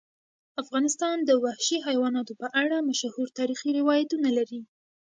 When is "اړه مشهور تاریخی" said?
2.63-3.69